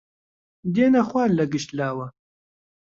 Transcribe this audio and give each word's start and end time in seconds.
دێنە 0.73 1.01
خوار 1.09 1.29
لە 1.37 1.45
گشت 1.51 1.69
لاوە 1.79 2.07